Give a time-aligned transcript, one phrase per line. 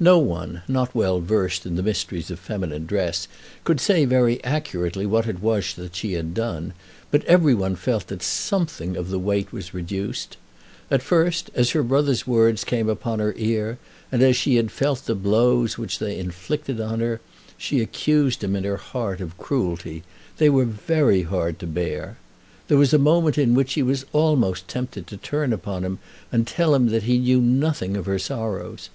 [0.00, 3.26] No one, not well versed in the mysteries of feminine dress,
[3.64, 6.74] could say very accurately what it was that she had done;
[7.10, 10.36] but every one felt that something of the weight was reduced.
[10.90, 13.78] At first, as her brother's words came upon her ear,
[14.12, 17.22] and as she felt the blows which they inflicted on her,
[17.56, 20.02] she accused him in her heart of cruelty.
[20.36, 22.18] They were very hard to bear.
[22.66, 25.98] There was a moment in which she was almost tempted to turn upon him
[26.30, 28.90] and tell him that he knew nothing of her sorrows.